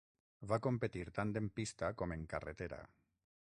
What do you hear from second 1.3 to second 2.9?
en pista com en carretera.